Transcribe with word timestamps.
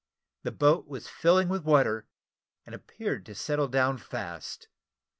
The 0.41 0.51
boat 0.51 0.87
was 0.87 1.07
filling 1.07 1.47
with 1.47 1.63
water, 1.63 2.07
and 2.65 2.73
appeared 2.73 3.23
to 3.27 3.35
settle 3.35 3.67
down 3.67 3.99
fast. 3.99 4.67